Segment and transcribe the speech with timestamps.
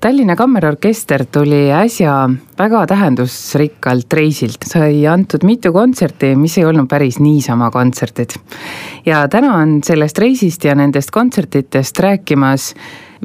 [0.00, 2.12] Tallinna Kammerorkester tuli äsja
[2.58, 8.36] väga tähendusrikkalt reisilt, sai antud mitu kontserti, mis ei olnud päris niisama kontserdid.
[9.06, 12.74] ja täna on sellest reisist ja nendest kontsertidest rääkimas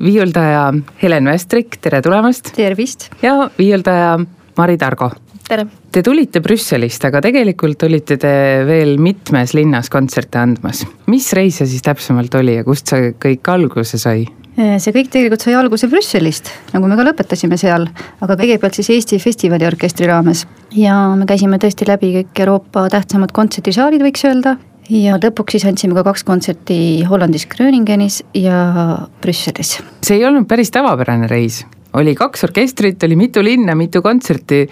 [0.01, 0.73] viiuldaja
[1.03, 2.49] Helen Vestrik, tere tulemast!
[2.55, 3.11] tervist!
[3.21, 4.19] ja viiuldaja
[4.57, 5.11] Mari Targo.
[5.47, 5.67] tere!
[5.91, 10.87] Te tulite Brüsselist, aga tegelikult olite te veel mitmes linnas kontserte andmas.
[11.05, 14.25] mis reis see siis täpsemalt oli ja kust see kõik alguse sai?
[14.53, 17.87] See kõik tegelikult sai alguse Brüsselist, nagu me ka lõpetasime seal,
[18.21, 20.45] aga kõigepealt siis Eesti Festivaliorkestri raames.
[20.77, 24.57] ja me käisime tõesti läbi kõik Euroopa tähtsamad kontserdisaalid, võiks öelda.
[24.89, 29.79] ja lõpuks siis andsime ka kaks kontserti Hollandis Gröningenis ja Brüsselis.
[30.05, 34.67] see ei olnud päris tavapärane reis, oli kaks orkestrit, oli mitu linna, mitu kontserti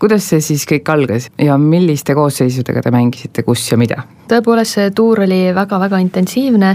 [0.00, 4.02] kuidas see siis kõik algas ja milliste koosseisudega te mängisite, kus ja mida?
[4.26, 6.74] tõepoolest, see tuur oli väga-väga intensiivne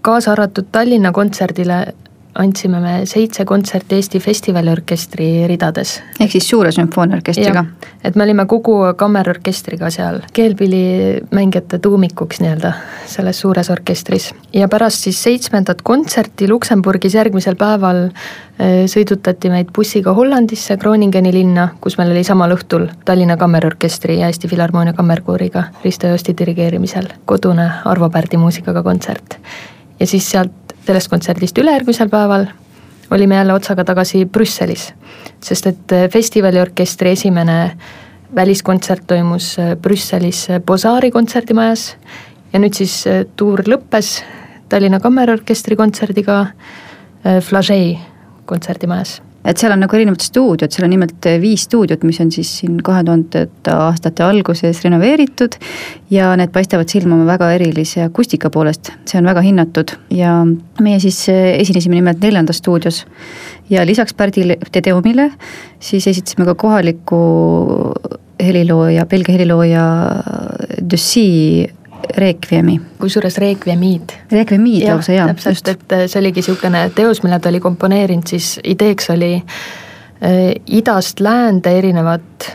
[0.00, 1.86] kaasa arvatud Tallinna kontserdile
[2.34, 6.00] andsime me seitse kontserti Eesti Festivaliorkestri ridades.
[6.20, 7.64] ehk siis suure sümfooniaorkestriga?
[8.04, 12.72] et me olime Kuku kammerorkestriga seal keelpillimängijate tuumikuks nii-öelda
[13.06, 14.30] selles suures orkestris.
[14.52, 21.68] ja pärast siis seitsmendat kontserti Luksemburgis järgmisel päeval eh, sõidutati meid bussiga Hollandisse, Groningeni linna,
[21.80, 27.70] kus meil oli samal õhtul Tallinna Kammerorkestri ja Eesti Filharmoonia kammerkooriga Risto Joosti dirigeerimisel kodune
[27.84, 29.38] Arvo Pärdi muusikaga kontsert
[30.00, 32.46] ja siis sealt, sellest kontserdist ülejärgmisel päeval
[33.10, 34.92] olime jälle otsaga tagasi Brüsselis.
[35.40, 37.76] sest et äh, festivaliorkestri esimene
[38.34, 41.96] väliskontsert toimus äh, Brüsselis äh, Bozari kontserdimajas
[42.52, 43.04] ja nüüd siis
[43.36, 44.20] tuur lõppes
[44.68, 46.46] Tallinna Kammerorkestri kontserdiga
[47.40, 47.98] Flagey
[48.46, 52.50] kontserdimajas et seal on nagu erinevad stuudiod, seal on nimelt viis stuudiot, mis on siis
[52.60, 55.56] siin kahe tuhandete aastate alguses renoveeritud.
[56.10, 60.40] ja need paistavad silma oma väga erilise akustika poolest, see on väga hinnatud ja
[60.80, 63.06] meie siis esinesime nimelt neljandas stuudios.
[63.70, 65.30] ja lisaks Pärdi Tedeumile
[65.80, 67.20] siis esitasime ka kohaliku
[68.40, 69.84] helilooja, Belgia helilooja
[70.90, 71.68] Dussy
[72.16, 72.80] Requiemi.
[72.98, 74.16] kusjuures Requiemiid.
[74.32, 75.26] Requiemiid lausa jaa.
[75.32, 80.40] täpselt, et äh, see oligi niisugune teos, mille ta oli komponeerinud, siis ideeks oli äh,
[80.66, 82.50] idast läände erinevad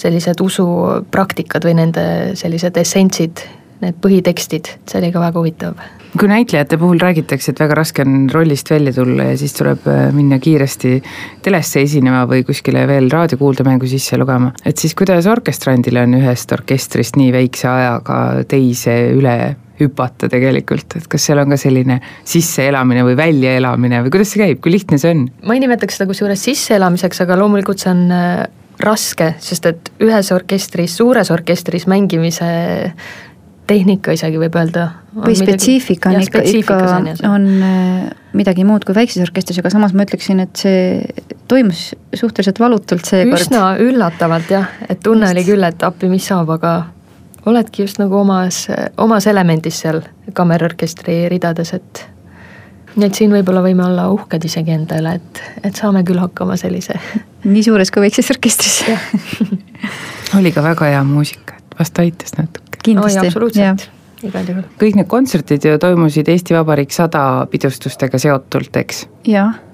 [0.00, 3.44] sellised usupraktikad või nende sellised essentsid,
[3.84, 5.80] need põhitekstid, see oli ka väga huvitav.
[6.18, 10.08] Kui näitlejate puhul räägitakse, et väga raske on rollist välja tulla ja siis tuleb äh,
[10.14, 10.96] minna kiiresti
[11.44, 17.18] telesse esinema või kuskile veel raadiokuuldemängu sisse lugema, et siis kuidas orkestrandil on ühest orkestrist
[17.20, 18.20] nii väikse ajaga
[18.50, 19.36] teise üle
[19.80, 24.60] hüpata tegelikult, et kas seal on ka selline sisseelamine või väljaelamine või kuidas see käib,
[24.60, 25.26] kui lihtne see on?
[25.46, 28.44] ma ei nimetaks seda kusjuures sisseelamiseks, aga loomulikult see on äh,
[28.80, 32.48] raske, sest et ühes orkestris, suures orkestris mängimise
[33.66, 34.86] tehnika isegi võib öelda.
[35.14, 36.78] või spetsiifika on ikka, ikka
[37.28, 41.00] on äh, midagi muud kui väikses orkestris, aga samas ma ütleksin, et see
[41.50, 43.40] toimus suhteliselt valutult seekord.
[43.40, 45.36] üsna üllatavalt jah, et tunne just.
[45.36, 46.74] oli küll, et appi, mis saab, aga
[47.50, 48.66] oledki just nagu omas,
[49.00, 50.02] omas elemendis seal
[50.36, 52.04] kammerorkestri ridades, et
[52.96, 56.98] nii et siin võib-olla võime olla uhked isegi endale, et, et saame küll hakkama sellise.
[57.52, 58.82] nii suures kui väikses orkestris
[60.38, 63.88] oli ka väga hea muusika, et vast aitas natuke kindlasti absoluutselt
[64.26, 64.66] igal juhul.
[64.80, 69.06] kõik need kontserdid ju toimusid Eesti Vabariik sada pidustustega seotult, eks?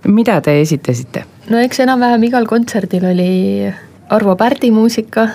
[0.07, 1.25] mida te esitasite?
[1.51, 3.31] no eks enam-vähem igal kontserdil oli
[4.11, 5.29] Arvo Pärdi muusika,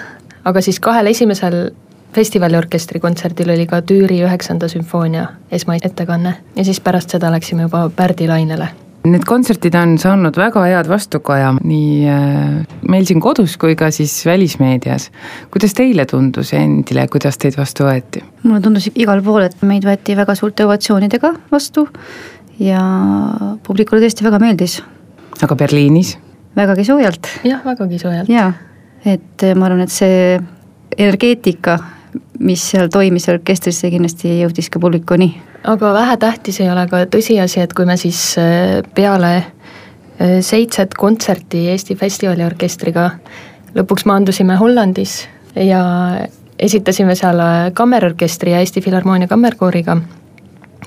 [0.47, 1.71] aga siis kahel esimesel
[2.15, 8.27] festivaliorkestri kontserdil oli ka Tüüri üheksanda sümfoonia esmaettekanne ja siis pärast seda läksime juba Pärdi
[8.27, 13.89] lainele Need kontserdid on saanud väga head vastukaja nii äh, meil siin kodus kui ka
[13.91, 15.09] siis välismeedias.
[15.51, 18.21] kuidas teile tundus endile, kuidas teid vastu võeti?
[18.43, 21.87] mulle tundus igal pool, et meid võeti väga suurte ovatsioonidega vastu
[22.61, 22.81] ja
[23.65, 24.81] publikule tõesti väga meeldis.
[25.41, 26.17] aga Berliinis?
[26.55, 27.29] vägagi soojalt.
[27.43, 28.29] jah, vägagi soojalt.
[28.29, 28.53] jaa,
[29.05, 30.37] et ma arvan, et see
[30.97, 31.79] energeetika,
[32.39, 35.33] mis seal toimis orkestris, see kindlasti jõudis ka publikuni
[35.63, 41.67] aga vähetähtis ei ole ka tõsiasi, et kui me siis äh, peale äh, seitset kontserti
[41.73, 43.09] Eesti Festivaliorkestriga
[43.75, 45.21] lõpuks maandusime Hollandis
[45.55, 45.83] ja
[46.59, 49.97] esitasime seal äh, kammerorkestri ja Eesti Filharmoonia kammerkooriga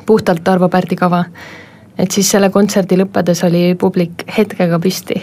[0.06, 1.25] puhtalt Arvo Pärdi kava,
[1.99, 5.23] et siis selle kontserdi lõppedes oli publik hetkega püsti.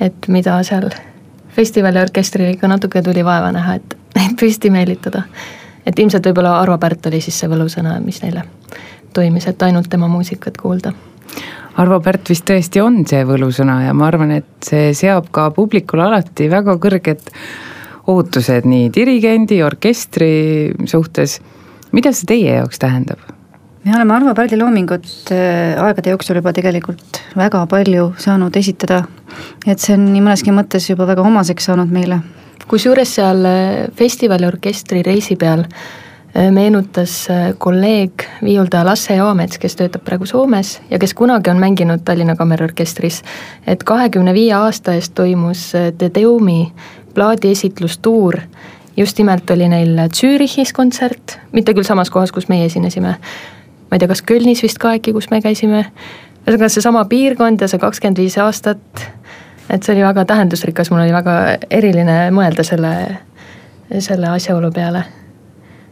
[0.00, 0.88] et mida seal
[1.52, 5.26] festivaliorkestril ikka natuke tuli vaeva näha, et neid püsti meelitada
[5.86, 8.44] et ilmselt võib-olla Arvo Pärt oli siis see võlusõna, mis neile
[9.14, 10.92] toimis, et ainult tema muusikat kuulda
[11.80, 16.08] Arvo Pärt vist tõesti on see võlusõna ja ma arvan, et see seab ka publikule
[16.08, 17.30] alati väga kõrged
[18.10, 20.32] ootused nii dirigendi, orkestri
[20.90, 21.40] suhtes.
[21.92, 23.22] mida see teie jaoks tähendab?
[23.84, 29.04] me oleme Arvo Pärdi loomingut äh, aegade jooksul juba tegelikult väga palju saanud esitada.
[29.66, 32.20] et see on nii mõneski mõttes juba väga omaseks saanud meile.
[32.70, 37.26] Kusjuures seal äh, festivaliorkestri reisi peal äh, meenutas
[37.58, 43.22] kolleeg viiuldaja Lasse Joamets, kes töötab praegu Soomes ja kes kunagi on mänginud Tallinna Kammerorkestris,
[43.66, 46.72] et kahekümne viie aasta eest toimus De Deumi
[47.14, 48.40] plaadiesitlustuur.
[48.96, 54.02] Just nimelt oli neil Zürichis kontsert, mitte küll samas kohas, kus meie esinesime, ma ei
[54.02, 55.86] tea, kas Kölnis vist ka äkki, kus me käisime,
[56.44, 59.06] ühesõnaga seesama piirkond ja see kakskümmend viis aastat,
[59.70, 61.36] et see oli väga tähendusrikas, mul oli väga
[61.70, 62.94] eriline mõelda selle,
[63.98, 65.04] selle asjaolu peale.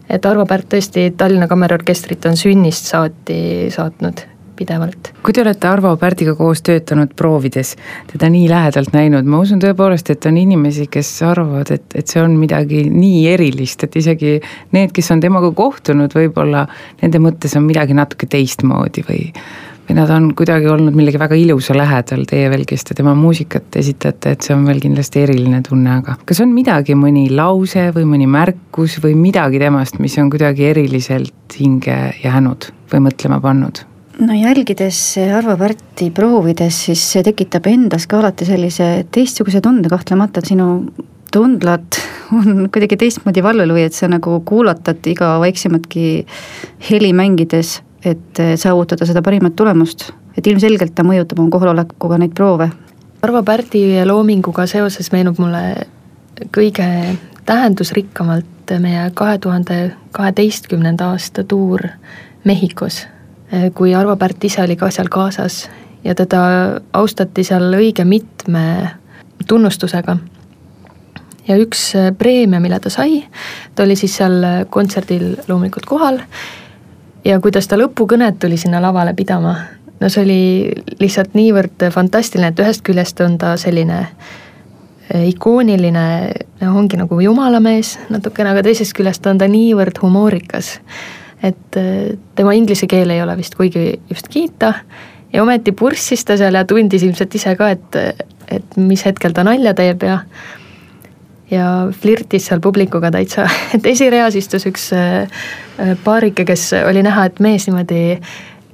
[0.09, 4.25] et Arvo Pärt tõesti Tallinna Kammerorkestrit on sünnist saati saatnud
[4.59, 5.13] pidevalt.
[5.23, 7.75] kui te olete Arvo Pärdiga koos töötanud proovides,
[8.13, 12.23] teda nii lähedalt näinud, ma usun tõepoolest, et on inimesi, kes arvavad, et, et see
[12.23, 14.39] on midagi nii erilist, et isegi
[14.75, 16.67] need, kes on temaga kohtunud, võib-olla
[17.03, 19.29] nende mõttes on midagi natuke teistmoodi või
[19.89, 23.79] või nad on kuidagi olnud millegi väga ilusa lähedal, teie veel, kes te tema muusikat
[23.81, 28.05] esitate, et see on veel kindlasti eriline tunne, aga kas on midagi, mõni lause või
[28.11, 33.85] mõni märkus või midagi temast, mis on kuidagi eriliselt hinge jäänud või mõtlema pannud?
[34.19, 34.99] no jälgides
[35.39, 40.69] Arvo Pärti proovides, siis see tekitab endas ka alati sellise teistsuguse tunde kahtlemata, sinu
[41.33, 41.99] tundlad
[42.37, 46.09] on kuidagi teistmoodi vallal või et sa nagu kuulatad iga väiksematki
[46.91, 50.11] heli mängides, et saavutada seda parimat tulemust.
[50.39, 52.71] et ilmselgelt ta mõjutab oma kohalolekuga neid proove.
[53.23, 55.87] Arvo Pärdi loominguga seoses meenub mulle
[56.55, 61.83] kõige tähendusrikkamalt meie kahe tuhande kaheteistkümnenda aasta tuur
[62.45, 63.07] Mehhikos
[63.75, 65.69] kui Arvo Pärt ise oli ka seal kaasas
[66.05, 66.41] ja teda
[66.93, 68.91] austati seal õige mitme
[69.49, 70.17] tunnustusega.
[71.49, 73.25] ja üks preemia, mille ta sai,
[73.75, 76.21] ta oli siis seal kontserdil loomulikult kohal
[77.25, 79.55] ja kuidas ta lõpukõnet tuli sinna lavale pidama,
[80.01, 80.43] no see oli
[81.01, 84.05] lihtsalt niivõrd fantastiline, et ühest küljest on ta selline
[85.09, 86.09] ikooniline,
[86.61, 90.77] noh ongi nagu jumalamees natukene, aga teisest küljest on ta niivõrd humoorikas
[91.43, 94.75] et äh, tema inglise keel ei ole vist kuigi just kiita.
[95.33, 97.99] Ja ometi purssis ta seal ja tundis ilmselt ise ka, et,
[98.49, 100.23] et mis hetkel ta nalja teeb ja
[101.51, 105.49] ja flirtis seal publikuga täitsa, et esireas istus üks äh,
[106.05, 108.19] paarike, kes oli näha, et mees niimoodi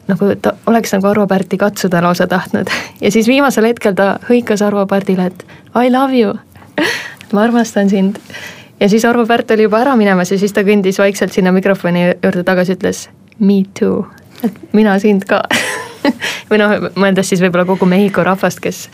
[0.08, 2.70] nagu ta oleks nagu Arvo Pärti katsuda lausa tahtnud.
[3.04, 6.34] Ja siis viimasel hetkel ta hõikas Arvo Pärdile, et I love you.
[7.32, 8.20] Ma armastan sind.
[8.80, 12.08] Ja siis Arvo Pärt oli juba ära minemas ja siis ta kõndis vaikselt sinna mikrofoni
[12.22, 14.04] juurde tagasi, ütles me too,
[14.44, 15.42] et mina sind ka
[16.50, 18.86] või noh, mõeldes siis võib-olla kogu Mehhiko rahvast, kes,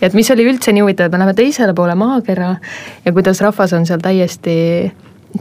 [0.00, 2.54] ja et mis oli üldse nii huvitav, et me läheme teisele poole maakera
[3.04, 4.56] ja kuidas rahvas on seal täiesti,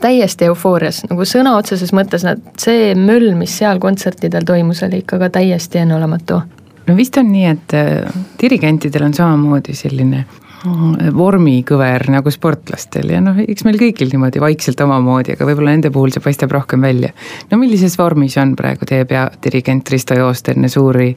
[0.01, 5.19] täiesti eufoorias, nagu sõna otseses mõttes, nad, see möll, mis seal kontsertidel toimus, oli ikka
[5.23, 6.41] ka täiesti enneolematu.
[6.87, 10.23] No vist on nii, et äh, dirigentidel on samamoodi selline
[10.65, 16.09] vormikõver nagu sportlastel ja noh, eks meil kõigil niimoodi vaikselt omamoodi, aga võib-olla nende puhul
[16.13, 17.11] see paistab rohkem välja.
[17.51, 21.11] no millises vormis on praegu teie peadirigent Risto Joost enne suuri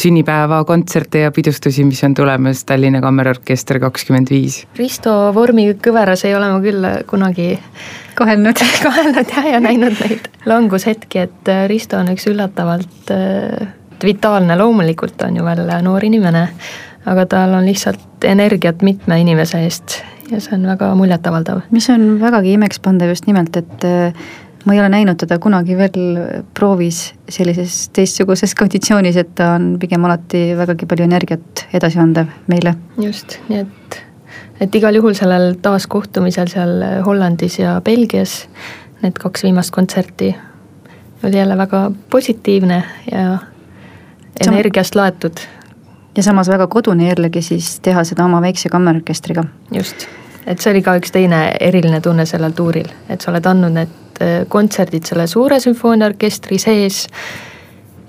[0.00, 4.62] sünnipäevakontserte ja pidustusi, mis on tulemas Tallinna Kammerorkester kakskümmend viis?
[4.78, 7.52] Risto vormikõveras ei ole ma küll kunagi
[8.16, 13.68] kahelnud kahelnud jah, ja näinud neid langushetki, et Risto on üks üllatavalt äh,
[14.00, 16.48] vitaalne, loomulikult on ju veel noor inimene
[17.08, 20.00] aga tal on lihtsalt energiat mitme inimese eest
[20.30, 21.62] ja see on väga muljetavaldav.
[21.70, 24.26] mis on vägagi imekspandav just nimelt, et äh,
[24.64, 26.18] ma ei ole näinud teda kunagi veel
[26.54, 32.74] proovis sellises teistsuguses konditsioonis, et ta on pigem alati vägagi palju energiat edasiandev meile.
[33.02, 34.00] just, nii et,
[34.60, 38.42] et igal juhul sellel taaskohtumisel seal Hollandis ja Belgias,
[39.02, 40.34] need kaks viimast kontserti,
[41.24, 43.38] oli jälle väga positiivne ja
[44.46, 45.40] energiast laetud
[46.16, 49.44] ja samas väga kodune jällegi siis teha seda oma väikse kammerorkestriga.
[49.74, 50.06] just,
[50.46, 54.22] et see oli ka üks teine eriline tunne sellel tuuril, et sa oled andnud need
[54.22, 57.06] äh, kontserdid selle suure sümfooniaorkestri sees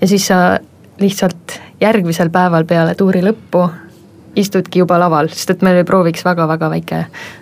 [0.00, 0.58] ja siis sa
[1.00, 3.68] lihtsalt järgmisel päeval peale tuuri lõppu
[4.36, 7.00] istudki juba laval, sest et meil oli prooviks väga-väga väike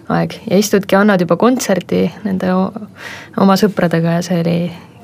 [0.09, 0.39] aeg.
[0.49, 4.59] Ja istudki, annad juba kontserti nende oma sõpradega ja see oli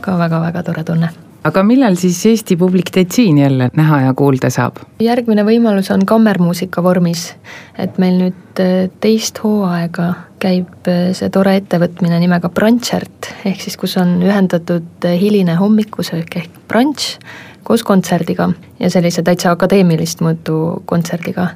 [0.05, 1.13] ka väga-väga tore tunne
[1.45, 4.81] aga millal siis Eesti publik teid siin jälle näha ja kuulda saab?
[5.03, 7.29] järgmine võimalus on kammermuusika vormis,
[7.79, 13.77] et meil nüüd äh, teist hooaega käib äh, see tore ettevõtmine nimega Brunchert, ehk siis
[13.81, 17.19] kus on ühendatud äh, hiline hommikusöök ehk brunch
[17.65, 21.51] koos kontserdiga ja sellise täitsa akadeemilist mõõtu kontserdiga.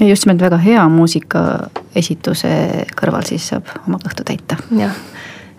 [0.00, 2.54] ja just nimelt väga hea muusikaesituse
[3.00, 4.56] kõrval siis saab oma kõhtu täita.
[4.78, 4.96] jah,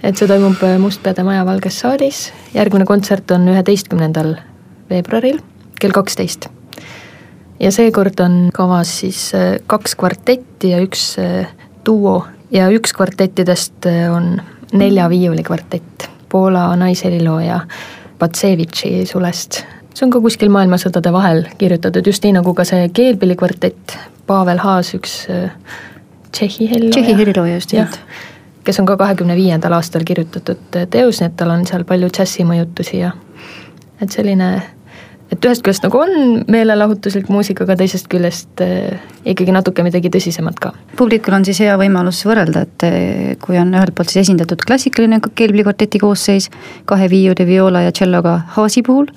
[0.06, 4.36] et see toimub Mustpeade Maja Valges saalis, järgmine kontsert on üheteistkümnendal
[4.90, 5.40] veebruaril
[5.82, 6.50] kell kaksteist.
[7.60, 9.32] ja seekord on kavas siis
[9.68, 11.16] kaks kvartetti ja üks
[11.86, 12.20] duo
[12.52, 14.36] ja üks kvartettidest on
[14.74, 17.60] nelja viiulikvartett Poola naiselilooja
[18.20, 19.64] Patsevitši sulest.
[19.96, 23.96] see on ka kuskil maailmasõdade vahel kirjutatud, just nii nagu ka see keelpillikvartett,
[24.28, 25.52] Pavel Haas, üks äh,
[26.32, 26.92] Tšehhi helilooja.
[26.92, 28.00] Tšehhi helilooja, just nimelt.
[28.66, 33.02] Kes on ka kahekümne viiendal aastal kirjutatud teos, nii et tal on seal palju džässimõjutusi
[33.04, 33.12] ja
[34.02, 34.50] et selline
[35.34, 36.12] et ühest küljest nagu on
[36.52, 40.74] meelelahutuslik muusika, aga teisest küljest äh, ikkagi natuke midagi tõsisemat ka.
[40.98, 45.20] publikul on siis hea võimalus võrrelda, et äh, kui on ühelt poolt siis esindatud klassikaline
[45.26, 46.50] keelpillikvarteti koosseis
[46.90, 49.10] kahe viiuli, viola ja tšelloga Haasi puhul,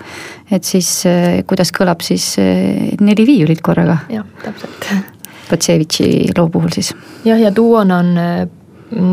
[0.50, 4.00] et siis äh, kuidas kõlab siis neli viiulit korraga.
[4.12, 4.92] jah, täpselt.
[5.48, 6.94] Patsevitši loo puhul siis.
[7.24, 8.16] jah, ja duona on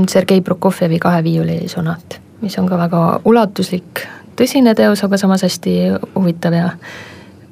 [0.09, 4.05] Sergei Prokofjevi kahe viiuli sonaat, mis on ka väga ulatuslik
[4.35, 5.75] tõsine teos, aga samas hästi
[6.15, 6.69] huvitav ja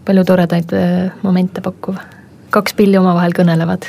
[0.06, 2.00] palju toredaid äh, momente pakkuv.
[2.54, 3.88] kaks pilli omavahel kõnelevad.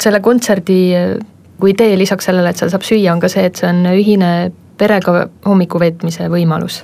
[0.00, 1.14] selle kontserdi äh,
[1.60, 4.52] kui idee lisaks sellele, et seal saab süüa, on ka see, et see on ühine
[4.80, 6.82] perega hommiku veetmise võimalus.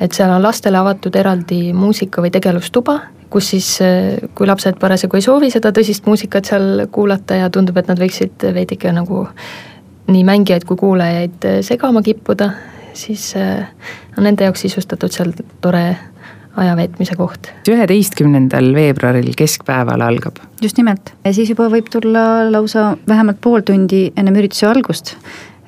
[0.00, 5.16] et seal on lastele avatud eraldi muusika- või tegevustuba, kus siis, äh, kui lapsed parasjagu
[5.16, 9.28] ei soovi seda tõsist muusikat seal kuulata ja tundub, et nad võiksid veidike nagu
[10.08, 12.50] nii mängijaid kui kuulajaid segama kippuda,
[12.92, 13.66] siis äh,
[14.18, 15.32] on nende jaoks sisustatud seal
[15.64, 15.84] tore
[16.56, 17.50] aja veetmise koht.
[17.68, 20.38] üheteistkümnendal veebruaril keskpäeval algab.
[20.62, 25.16] just nimelt, ja siis juba võib tulla lausa vähemalt pool tundi ennem ürituse algust,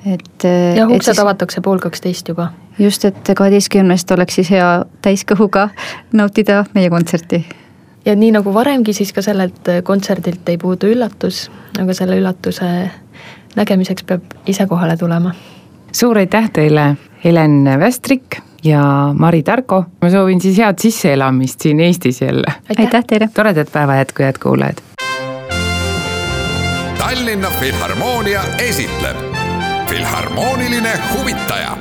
[0.05, 0.45] et.
[0.45, 1.23] Äh, jah, uksed siis...
[1.23, 2.51] avatakse pool kaksteist juba.
[2.79, 5.69] just, et kaheteistkümnest oleks siis hea täiskõhuga
[6.13, 7.43] nautida meie kontserti
[8.07, 11.47] ja nii nagu varemgi, siis ka sellelt kontserdilt ei puudu üllatus,
[11.81, 12.69] aga selle üllatuse
[13.57, 15.33] nägemiseks peab ise kohale tulema.
[15.91, 18.81] suur aitäh teile Helen Västrik ja
[19.13, 19.83] Mari Tarko.
[20.01, 22.53] ma soovin siis head sisseelamist siin Eestis jälle.
[22.79, 23.29] aitäh teile.
[23.33, 24.77] toredat päeva jätku, head kuulajad.
[26.97, 29.17] Tallinna Filharmoonia esitleb
[29.89, 31.77] Filharmooniline huvitaja